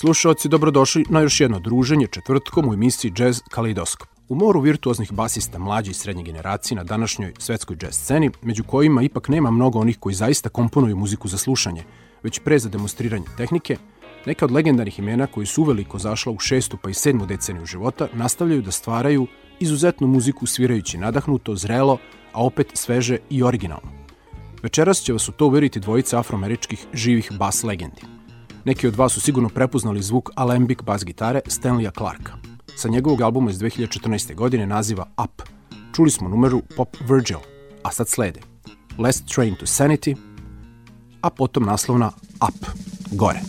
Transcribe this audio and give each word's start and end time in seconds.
Slušalci, 0.00 0.48
dobrodošli 0.48 1.04
na 1.08 1.20
još 1.20 1.40
jedno 1.40 1.60
druženje 1.60 2.06
četvrtkom 2.06 2.68
u 2.68 2.74
emisiji 2.74 3.12
Jazz 3.18 3.40
Kaleidoskop. 3.50 4.08
U 4.28 4.34
moru 4.34 4.60
virtuoznih 4.60 5.12
basista 5.12 5.58
mlađe 5.58 5.90
i 5.90 5.94
srednje 5.94 6.22
generacije 6.22 6.76
na 6.76 6.84
današnjoj 6.84 7.32
svetskoj 7.38 7.76
jazz 7.82 7.94
sceni, 7.94 8.30
među 8.42 8.64
kojima 8.64 9.02
ipak 9.02 9.28
nema 9.28 9.50
mnogo 9.50 9.78
onih 9.78 9.98
koji 9.98 10.14
zaista 10.14 10.48
komponuju 10.48 10.96
muziku 10.96 11.28
za 11.28 11.38
slušanje, 11.38 11.84
već 12.22 12.38
pre 12.44 12.58
za 12.58 12.68
demonstriranje 12.68 13.26
tehnike, 13.36 13.76
neka 14.26 14.44
od 14.44 14.50
legendarnih 14.50 14.98
imena 14.98 15.26
koji 15.26 15.46
su 15.46 15.62
uveliko 15.62 15.98
zašla 15.98 16.32
u 16.32 16.38
šestu 16.38 16.78
pa 16.82 16.90
i 16.90 16.94
sedmu 16.94 17.26
deceniju 17.26 17.66
života 17.66 18.08
nastavljaju 18.12 18.62
da 18.62 18.70
stvaraju 18.70 19.26
izuzetnu 19.60 20.06
muziku 20.06 20.46
svirajući 20.46 20.98
nadahnuto, 20.98 21.56
zrelo, 21.56 21.98
a 22.32 22.44
opet 22.44 22.70
sveže 22.74 23.18
i 23.30 23.42
originalno. 23.42 23.90
Večeras 24.62 25.02
će 25.02 25.12
vas 25.12 25.28
u 25.28 25.32
to 25.32 25.46
uveriti 25.46 25.80
dvojica 25.80 26.18
afroameričkih 26.18 26.86
živih 26.94 27.32
bas 27.38 27.62
legendi– 27.62 28.02
Neki 28.64 28.88
od 28.88 28.96
vas 28.96 29.12
su 29.12 29.20
sigurno 29.20 29.48
prepoznali 29.48 30.02
zvuk 30.02 30.30
alembic 30.34 30.78
bas 30.82 31.04
gitare 31.04 31.40
Stanleya 31.46 31.90
Clarka. 31.90 32.32
Sa 32.76 32.88
njegovog 32.88 33.20
albuma 33.20 33.50
iz 33.50 33.58
2014. 33.58 34.34
godine 34.34 34.66
naziva 34.66 35.06
Up. 35.24 35.42
Čuli 35.94 36.10
smo 36.10 36.28
numeru 36.28 36.62
Pop 36.76 36.96
Virgil, 37.00 37.38
a 37.82 37.92
sad 37.92 38.08
slede 38.08 38.40
Last 38.98 39.34
Train 39.34 39.54
to 39.54 39.66
Sanity, 39.66 40.16
a 41.20 41.30
potom 41.30 41.64
naslovna 41.64 42.12
Up, 42.48 42.66
gore. 43.10 43.40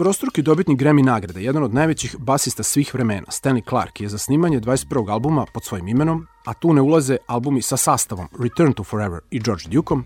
Četvorostruki 0.00 0.42
dobitnik 0.42 0.78
Grammy 0.78 1.04
nagrade, 1.04 1.42
jedan 1.42 1.62
od 1.62 1.74
najvećih 1.74 2.16
basista 2.18 2.62
svih 2.62 2.94
vremena, 2.94 3.26
Stanley 3.26 3.68
Clark, 3.68 4.00
je 4.00 4.08
za 4.08 4.18
snimanje 4.18 4.60
21. 4.60 5.10
albuma 5.10 5.46
pod 5.54 5.64
svojim 5.64 5.88
imenom, 5.88 6.26
a 6.44 6.54
tu 6.54 6.72
ne 6.72 6.80
ulaze 6.80 7.16
albumi 7.26 7.62
sa 7.62 7.76
sastavom 7.76 8.28
Return 8.42 8.72
to 8.72 8.84
Forever 8.84 9.20
i 9.30 9.40
George 9.40 9.64
Dukeom, 9.68 10.04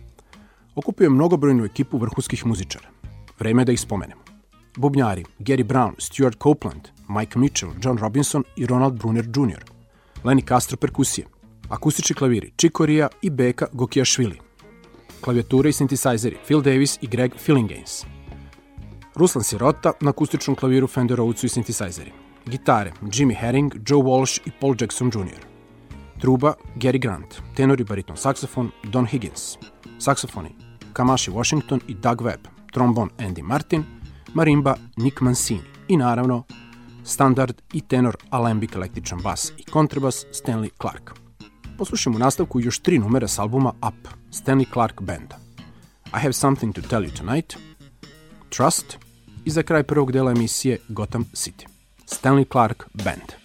okupio 0.74 1.04
je 1.04 1.10
mnogobrojnu 1.10 1.64
ekipu 1.64 1.98
vrhunskih 1.98 2.46
muzičara. 2.46 2.88
Vreme 3.38 3.62
je 3.62 3.66
da 3.66 3.72
ih 3.72 3.80
spomenemo. 3.80 4.20
Bubnjari 4.76 5.24
Gary 5.38 5.64
Brown, 5.64 5.94
Stuart 5.98 6.42
Copeland, 6.42 6.88
Mike 7.08 7.38
Mitchell, 7.38 7.72
John 7.82 7.98
Robinson 7.98 8.44
i 8.56 8.66
Ronald 8.66 8.94
Brunner 8.94 9.24
Jr. 9.24 9.62
Lenny 10.24 10.48
Castro 10.48 10.76
perkusije, 10.76 11.26
akustični 11.68 12.16
klaviri 12.16 12.52
Chicoria 12.58 13.08
i 13.22 13.30
Beka 13.30 13.66
Gokijašvili, 13.72 14.40
klavijature 15.20 15.70
i 15.70 15.72
sintisajzeri 15.72 16.36
Phil 16.44 16.60
Davis 16.60 16.98
i 17.02 17.06
Greg 17.06 17.32
Fillinganes– 17.38 18.04
Ruslan 19.16 19.44
Sirota 19.44 19.92
na 20.00 20.10
akustičnom 20.10 20.56
klaviru 20.56 20.86
Fender 20.86 21.16
Rhodes'u 21.16 21.46
i 21.46 21.48
synthesizeri. 21.48 22.12
Gitare 22.46 22.92
Jimmy 23.02 23.34
Herring, 23.34 23.74
Joe 23.86 24.02
Walsh 24.02 24.40
i 24.46 24.50
Paul 24.60 24.74
Jackson 24.80 25.08
Jr. 25.14 25.46
Truba 26.20 26.54
Gary 26.76 26.98
Grant, 26.98 27.34
tenor 27.56 27.80
i 27.80 27.84
bariton 27.84 28.16
saksofon 28.16 28.70
Don 28.82 29.06
Higgins. 29.06 29.58
Saksofoni 29.98 30.50
Kamashi 30.92 31.30
Washington 31.30 31.80
i 31.88 31.94
Doug 31.94 32.22
Webb, 32.22 32.48
trombon 32.72 33.10
Andy 33.18 33.42
Martin, 33.42 33.84
marimba 34.34 34.76
Nick 34.96 35.20
Mancini 35.20 35.62
i 35.88 35.96
naravno 35.96 36.44
standard 37.04 37.62
i 37.72 37.80
tenor 37.80 38.16
alembic 38.30 38.74
električan 38.74 39.20
bas 39.22 39.52
i 39.58 39.64
kontrabas 39.64 40.24
Stanley 40.32 40.70
Clark. 40.80 41.12
Poslušajmo 41.78 42.16
u 42.16 42.20
nastavku 42.20 42.60
još 42.60 42.78
tri 42.78 42.98
numere 42.98 43.28
s 43.28 43.38
albuma 43.38 43.72
Up, 43.88 44.08
Stanley 44.30 44.72
Clark 44.72 45.00
Band. 45.00 45.30
I 46.06 46.18
Have 46.22 46.32
Something 46.32 46.74
to 46.74 46.80
Tell 46.80 47.02
You 47.02 47.16
Tonight, 47.16 47.56
Trust 48.56 49.03
i 49.44 49.50
za 49.50 49.62
kraj 49.62 49.82
prvog 49.82 50.12
dela 50.12 50.30
emisije 50.30 50.78
Gotham 50.88 51.24
City. 51.32 51.66
Stanley 52.06 52.44
Clark 52.52 52.84
Band. 52.92 53.43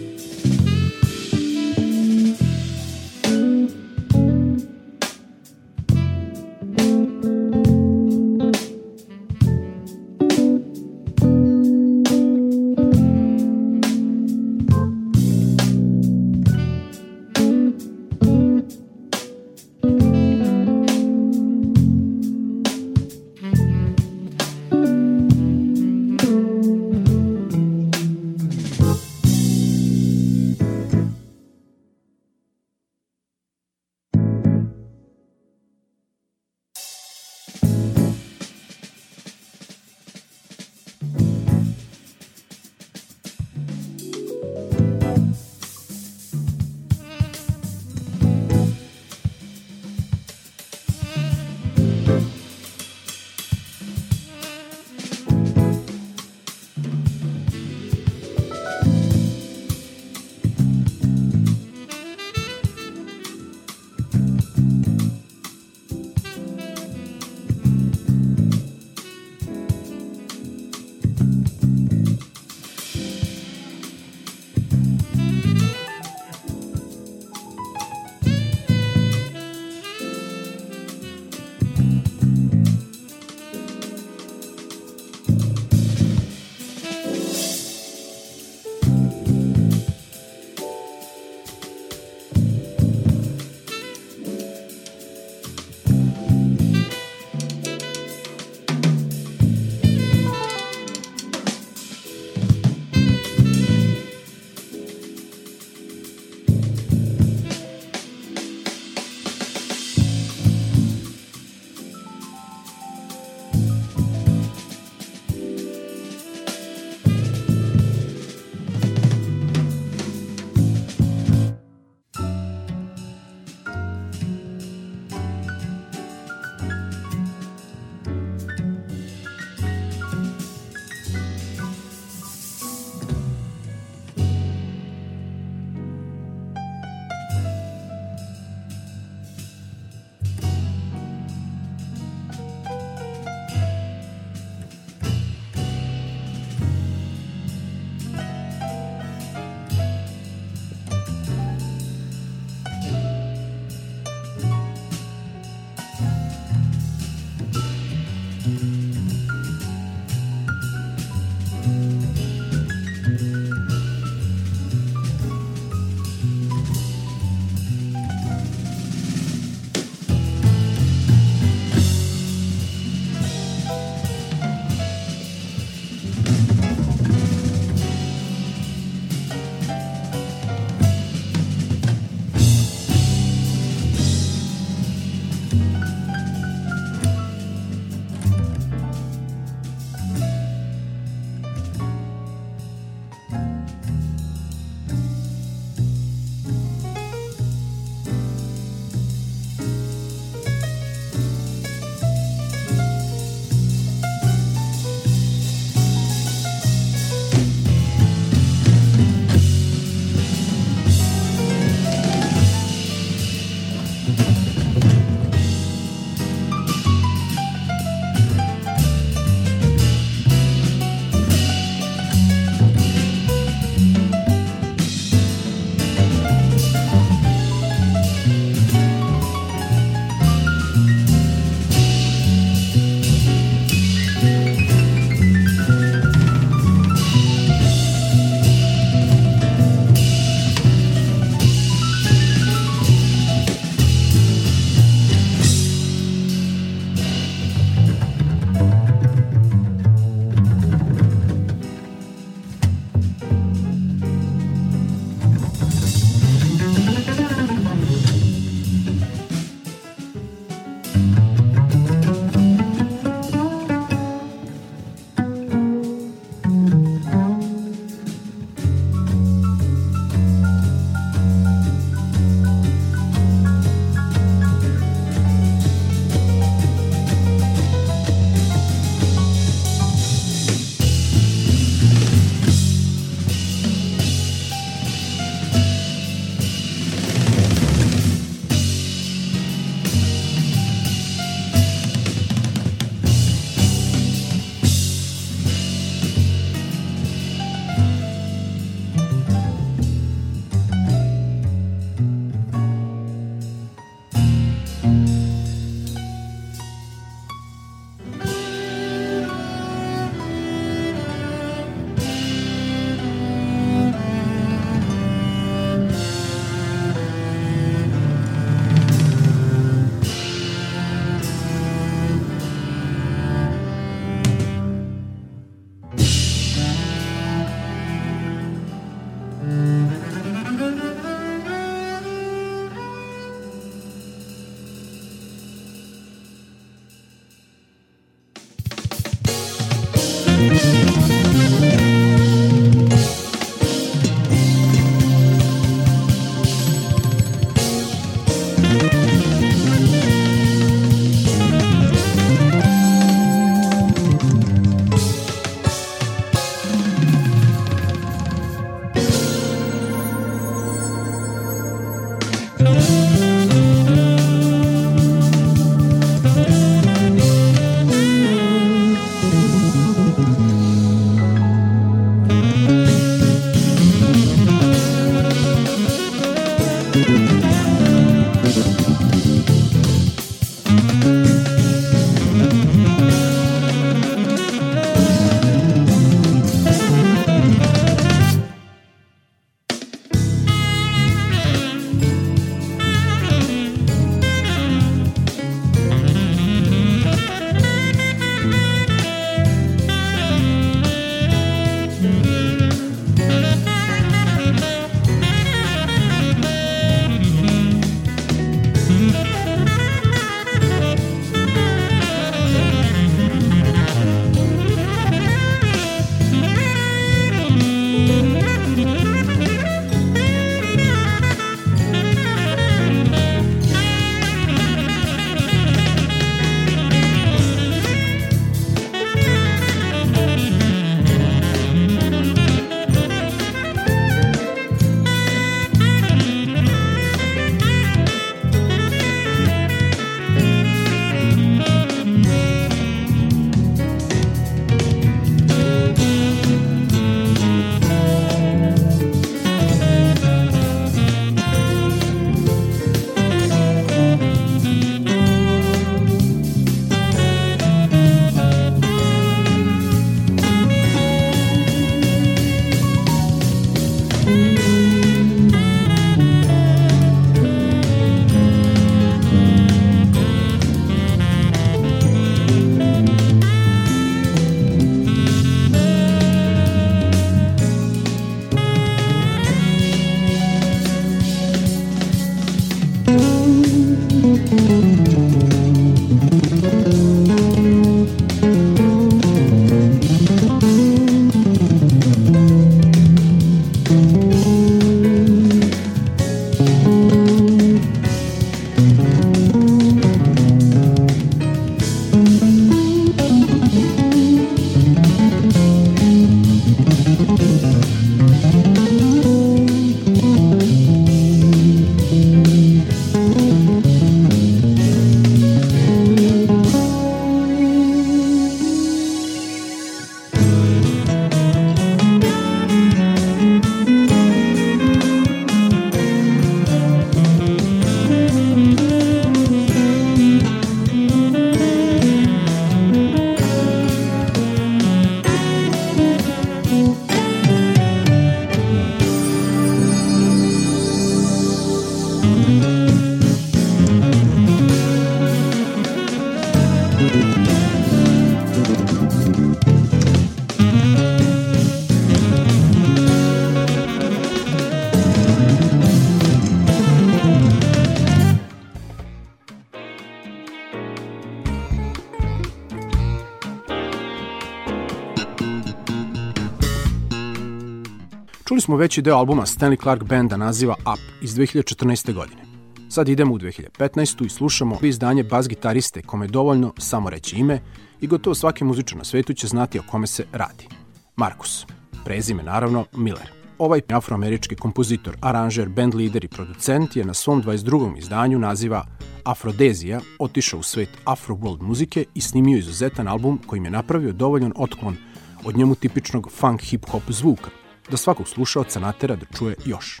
Veći 568.82 569.02
deo 569.02 569.16
albuma 569.16 569.42
Stanley 569.42 569.82
Clark 569.82 570.02
Banda 570.02 570.36
naziva 570.36 570.74
Up 570.74 571.00
iz 571.20 571.34
2014. 571.34 572.12
godine. 572.12 572.42
Sad 572.88 573.08
idemo 573.08 573.34
u 573.34 573.38
2015. 573.38 574.26
i 574.26 574.28
slušamo 574.28 574.78
izdanje 574.82 575.22
bas 575.24 575.48
gitariste 575.48 576.02
kome 576.02 576.26
je 576.26 576.30
dovoljno 576.30 576.72
samo 576.78 577.10
reći 577.10 577.36
ime 577.36 577.60
i 578.00 578.06
gotovo 578.06 578.34
svaki 578.34 578.64
muzičar 578.64 578.98
na 578.98 579.04
svetu 579.04 579.34
će 579.34 579.46
znati 579.46 579.78
o 579.78 579.82
kome 579.90 580.06
se 580.06 580.24
radi. 580.32 580.68
Markus. 581.16 581.66
Prezime 582.04 582.42
naravno 582.42 582.84
Miller. 582.92 583.30
Ovaj 583.58 583.80
afroamerički 583.88 584.56
kompozitor, 584.56 585.16
aranžer, 585.20 585.68
band 585.68 585.94
lider 585.94 586.24
i 586.24 586.28
producent 586.28 586.96
je 586.96 587.04
na 587.04 587.14
svom 587.14 587.42
22. 587.42 587.98
izdanju 587.98 588.38
naziva 588.38 588.86
Afrodezija 589.24 590.00
otišao 590.18 590.60
u 590.60 590.62
svet 590.62 590.88
Afro 591.04 591.34
World 591.34 591.62
muzike 591.62 592.04
i 592.14 592.20
snimio 592.20 592.58
izuzetan 592.58 593.08
album 593.08 593.40
kojim 593.46 593.64
je 593.64 593.70
napravio 593.70 594.12
dovoljan 594.12 594.52
otklon 594.56 594.96
od 595.44 595.56
njemu 595.56 595.74
tipičnog 595.74 596.30
funk 596.32 596.60
hip-hop 596.60 597.02
zvuka, 597.08 597.50
da 597.90 597.96
svakog 597.96 598.28
slušaoca 598.28 598.80
natera 598.80 599.16
da 599.16 599.26
čuje 599.38 599.54
još. 599.64 600.00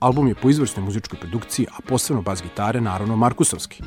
Album 0.00 0.28
je 0.28 0.34
po 0.34 0.50
izvrsnoj 0.50 0.84
muzičkoj 0.84 1.18
produkciji, 1.18 1.66
a 1.70 1.82
posebno 1.88 2.22
bas 2.22 2.42
gitare, 2.42 2.80
naravno 2.80 3.16
Markusovski, 3.16 3.82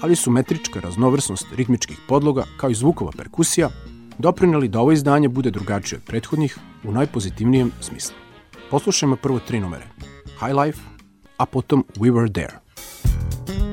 ali 0.00 0.16
su 0.16 0.30
metrička 0.30 0.80
raznovrsnost 0.80 1.46
ritmičkih 1.54 1.98
podloga, 2.08 2.44
kao 2.56 2.70
i 2.70 2.74
zvukova 2.74 3.12
perkusija, 3.16 3.70
doprineli 4.18 4.68
da 4.68 4.80
ovo 4.80 4.92
izdanje 4.92 5.28
bude 5.28 5.50
drugačije 5.50 5.98
od 5.98 6.04
prethodnih 6.04 6.58
u 6.84 6.92
najpozitivnijem 6.92 7.72
smislu. 7.80 8.14
Poslušajmo 8.70 9.16
prvo 9.16 9.38
tri 9.38 9.60
numere, 9.60 9.86
High 10.40 10.54
Life, 10.64 10.80
a 11.36 11.46
potom 11.46 11.84
We 11.96 12.12
Were 12.12 12.32
There. 12.32 13.65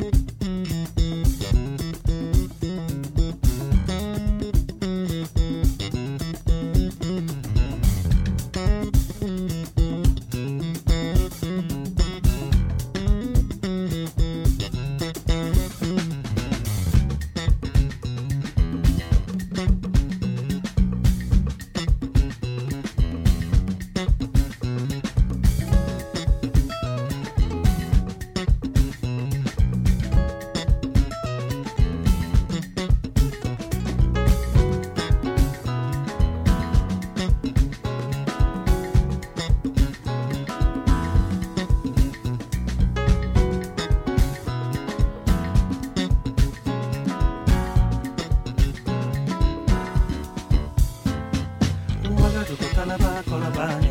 wakaduko 52.54 52.76
kalaba 52.76 53.12
kolabane 53.30 53.89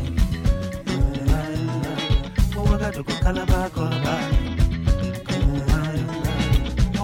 eh. 0.87 1.03
wakaduko 2.55 3.13
kalaba 3.23 3.59
kolabane 3.75 4.39
eh. 5.27 5.99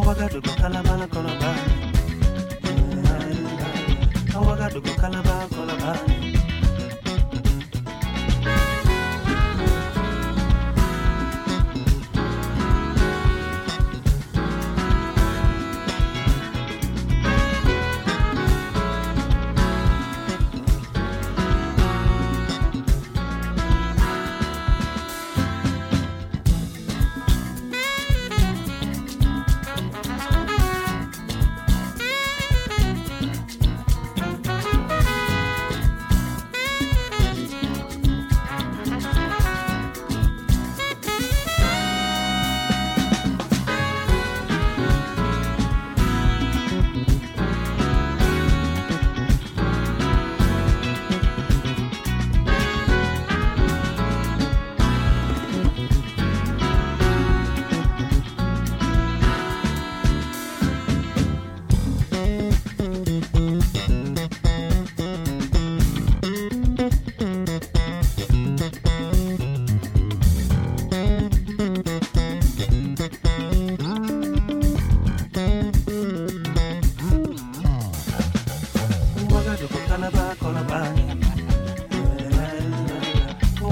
wakaduko 0.08 0.52
kalaba 0.62 0.96
kolabane 1.14 1.64
eh. 2.64 2.80
wakaduko 4.48 4.92
kalaba 5.02 5.36
kolabane 5.52 6.39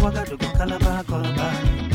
kwa 0.08 0.16
gadu 0.16 0.38
kwa 0.38 0.48
kalaba 0.48 1.04
kwa 1.04 1.20
bani 1.20 1.87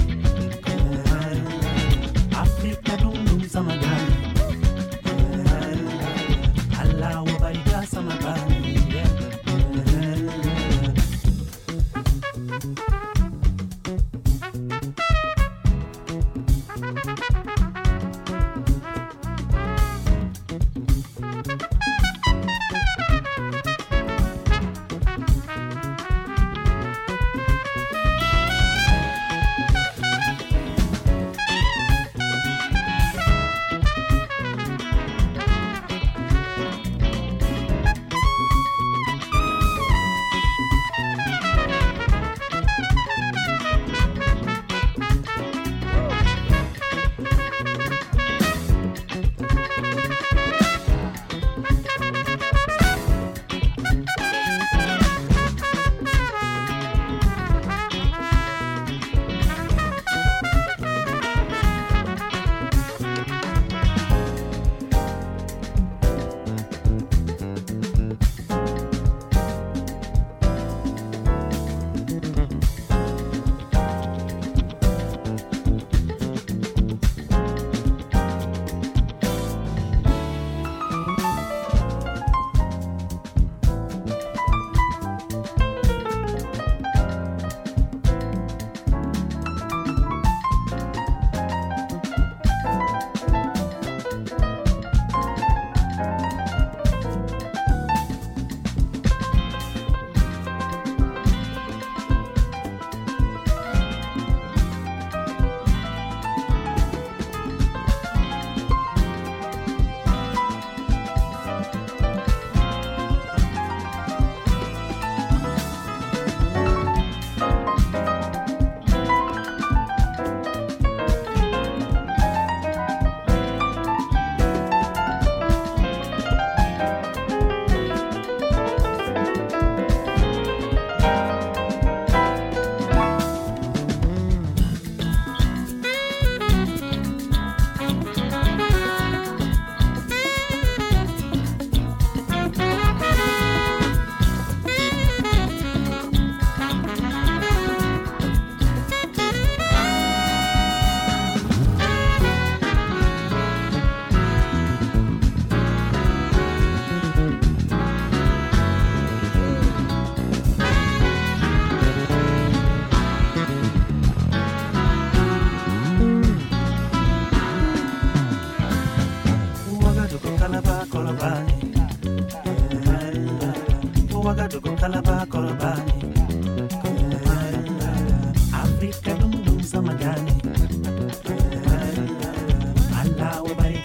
power, 183.32 183.54
but 183.54 183.66
it 183.66 183.81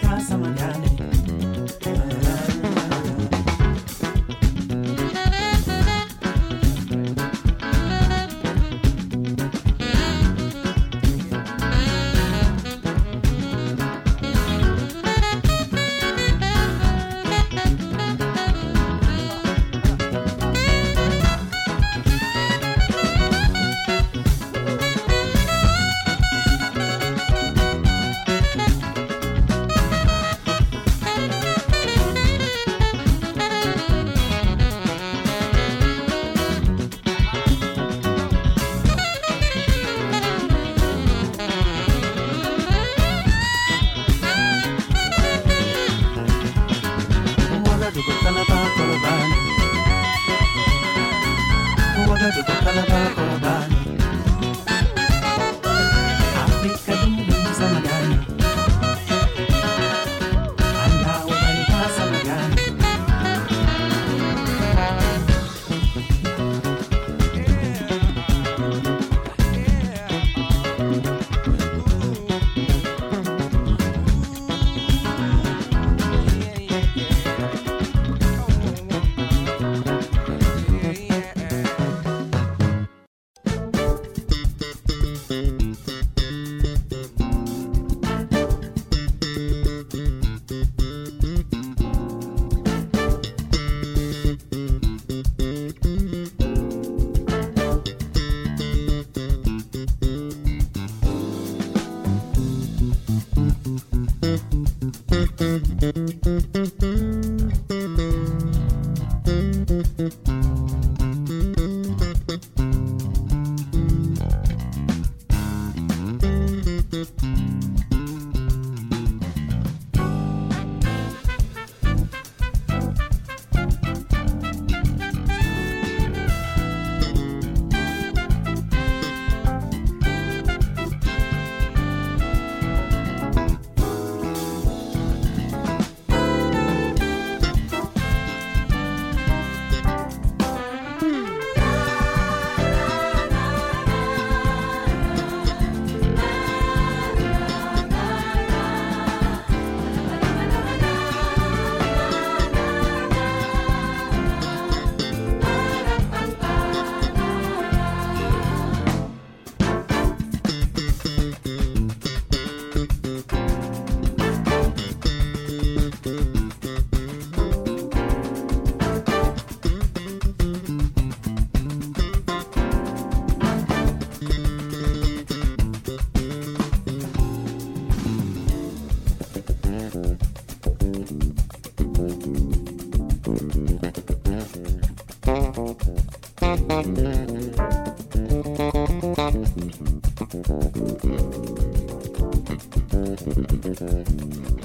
Mm-hmm. 193.70 194.57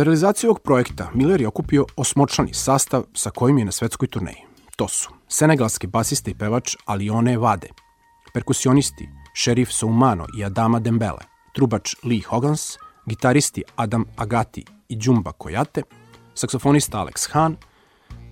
Za 0.00 0.04
realizaciju 0.04 0.50
ovog 0.50 0.60
projekta 0.60 1.10
Miller 1.14 1.40
je 1.40 1.48
okupio 1.48 1.84
osmočlani 1.96 2.54
sastav 2.54 3.02
sa 3.14 3.30
kojim 3.30 3.58
je 3.58 3.64
na 3.64 3.72
svetskoj 3.72 4.08
turneji. 4.08 4.36
To 4.76 4.88
su 4.88 5.10
senegalski 5.28 5.86
basista 5.86 6.30
i 6.30 6.34
pevač 6.34 6.76
Alione 6.84 7.38
Vade, 7.38 7.68
perkusionisti 8.34 9.08
Šerif 9.34 9.68
Soumano 9.72 10.26
i 10.38 10.44
Adama 10.44 10.80
Dembele, 10.80 11.24
trubač 11.54 11.94
Lee 12.04 12.22
Hoggins, 12.28 12.78
gitaristi 13.06 13.62
Adam 13.76 14.04
Agati 14.16 14.64
i 14.88 14.96
Džumba 14.96 15.32
Kojate, 15.32 15.82
saksofonista 16.34 16.98
Alex 16.98 17.28
Hahn, 17.32 17.54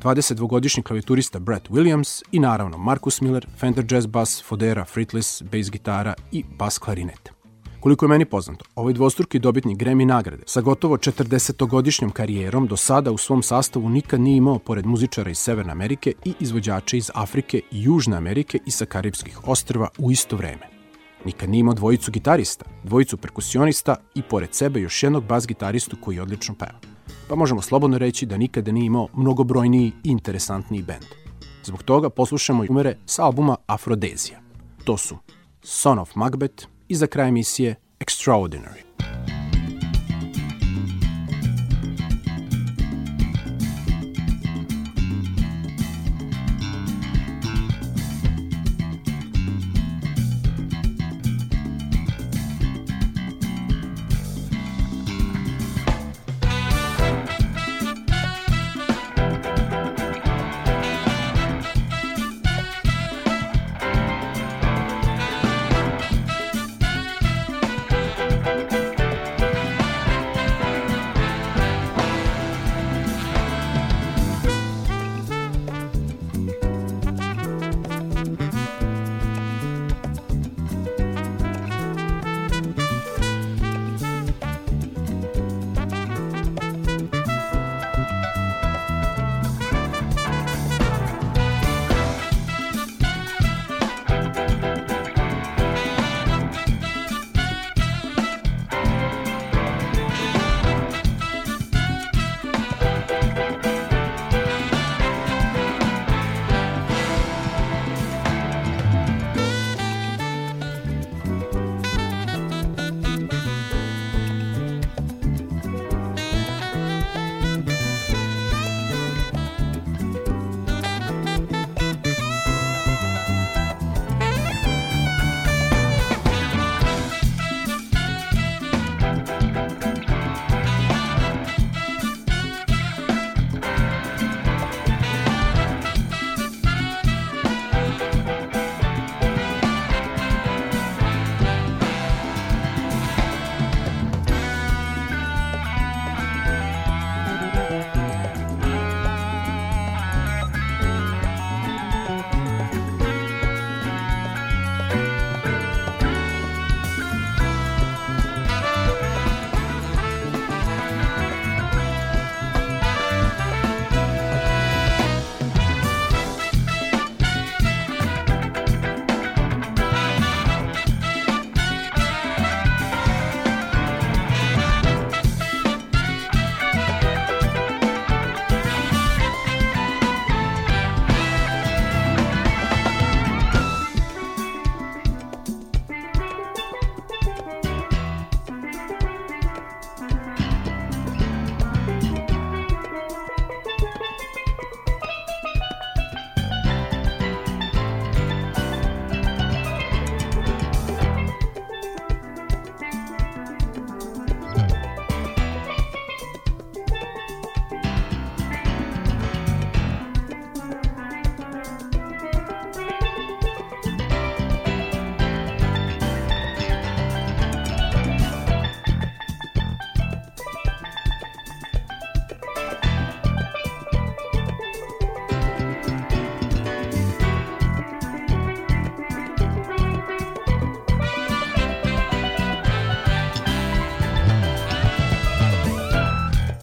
22-godišnji 0.03 0.83
klavijaturista 0.83 1.39
Brett 1.39 1.69
Williams 1.69 2.23
i 2.33 2.41
naravno 2.41 2.79
Marcus 2.79 3.21
Miller, 3.21 3.47
Fender 3.59 3.85
Jazz 3.91 4.07
Bass, 4.07 4.45
Fodera, 4.45 4.85
Fretless, 4.85 5.43
bass 5.43 5.71
gitara 5.71 6.15
i 6.33 6.45
bas 6.59 6.79
klarinete. 6.79 7.38
Koliko 7.81 8.05
je 8.05 8.09
meni 8.09 8.25
poznato, 8.25 8.65
ovaj 8.75 8.93
dvostruki 8.93 9.39
dobitnik 9.39 9.79
Grammy 9.79 10.05
nagrade 10.05 10.43
sa 10.47 10.61
gotovo 10.61 10.97
40-godišnjom 10.97 12.11
karijerom 12.11 12.67
do 12.67 12.77
sada 12.77 13.11
u 13.13 13.19
svom 13.19 13.43
sastavu 13.43 13.89
nikad 13.89 14.21
nije 14.21 14.37
imao 14.37 14.59
pored 14.59 14.87
muzičara 14.87 15.31
iz 15.31 15.39
Severne 15.39 15.73
Amerike 15.73 16.13
i 16.25 16.35
izvođača 16.41 16.97
iz 16.97 17.11
Afrike 17.15 17.61
i 17.71 17.83
Južne 17.83 18.17
Amerike 18.17 18.59
i 18.67 18.71
sa 18.71 18.85
Karibskih 18.85 19.49
ostrva 19.49 19.89
u 19.99 20.11
isto 20.11 20.37
vreme. 20.37 20.69
Nikad 21.25 21.51
nije 21.51 21.61
imao 21.61 21.75
dvojicu 21.75 22.11
gitarista, 22.11 22.65
dvojicu 22.85 23.17
perkusionista 23.17 23.97
i 24.15 24.23
pored 24.23 24.55
sebe 24.55 24.81
još 24.81 25.03
jednog 25.03 25.25
bas 25.25 25.47
gitaristu 25.47 25.97
koji 26.01 26.21
odlično 26.21 26.55
peva. 26.55 26.81
Pa 27.29 27.35
možemo 27.35 27.63
slobodno 27.63 27.99
reći 27.99 28.27
da 28.27 28.37
nikada 28.37 28.73
nije 28.73 28.87
imao 28.87 29.09
mnogobrojniji 29.15 29.93
i 30.05 30.11
interesantniji 30.11 30.83
bend. 30.83 31.07
Zbog 31.65 31.83
toga 31.83 32.11
poslušamo 32.11 32.65
i 32.65 32.69
umere 32.71 32.97
sa 33.07 33.25
albuma 33.25 33.57
Afrodezija. 33.67 34.41
To 34.85 34.97
su 34.97 35.17
Son 35.63 35.99
of 35.99 36.15
Macbeth 36.15 36.78
i 36.89 36.95
za 36.95 37.07
kraj 37.07 37.29
emisije 37.29 37.75
Extraordinary. 38.01 38.88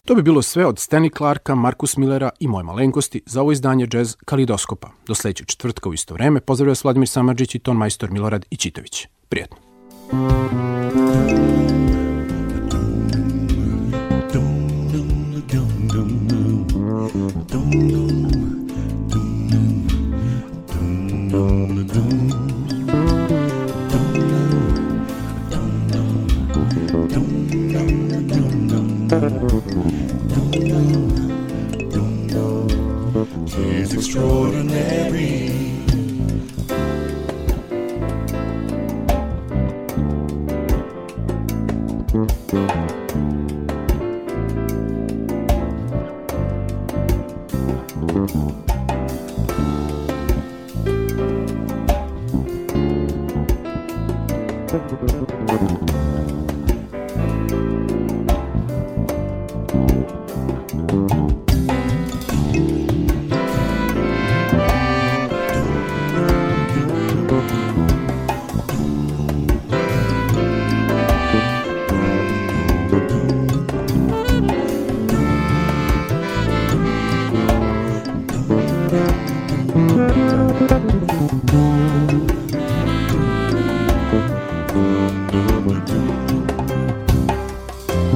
To 0.06 0.14
bi 0.14 0.22
bilo 0.22 0.42
sve 0.42 0.66
od 0.66 0.76
Stanley 0.76 1.16
Clarka, 1.16 1.54
Markus 1.54 1.96
Millera 1.96 2.30
i 2.40 2.48
moje 2.48 2.64
malenkosti 2.64 3.22
za 3.26 3.40
ovo 3.40 3.52
izdanje 3.52 3.88
Jazz 3.92 4.14
Kalidoskopa. 4.24 4.88
Do 5.06 5.14
sledećeg 5.14 5.46
četvrtka 5.46 5.88
u 5.88 5.94
isto 5.94 6.14
vreme 6.14 6.40
pozdravlja 6.40 6.70
vas 6.70 6.84
Vladimir 6.84 7.08
Samadžić 7.08 7.54
i 7.54 7.58
ton 7.58 7.76
majstor 7.76 8.10
Milorad 8.10 8.46
Ičitović. 8.50 9.06
Prijetno. 9.28 9.56
is 17.72 18.25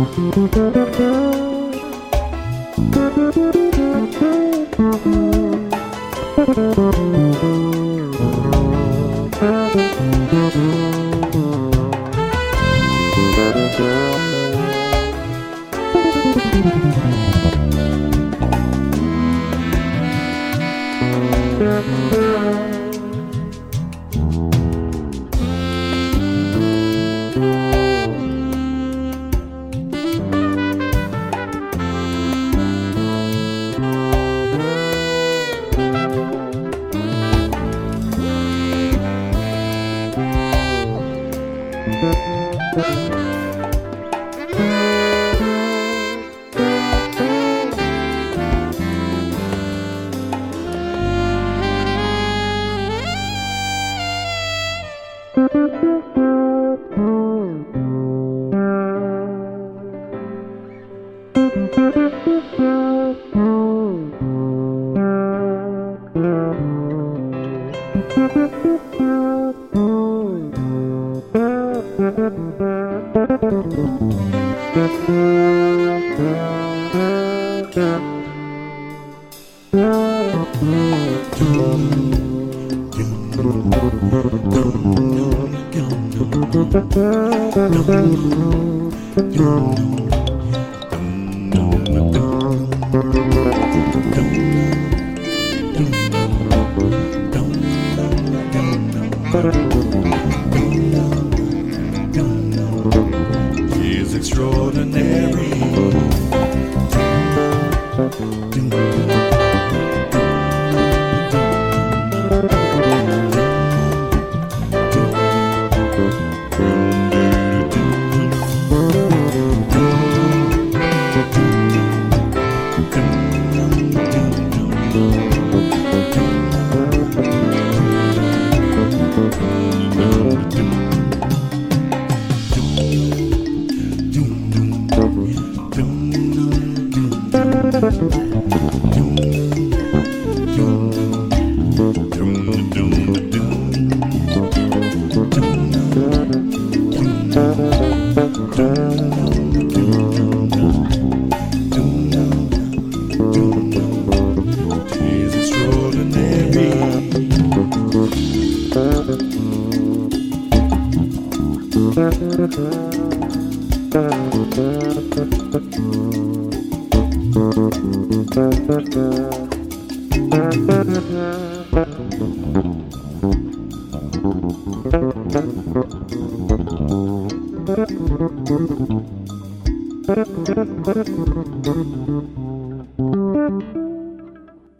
Thank 0.03 0.16
you. 6.96 7.10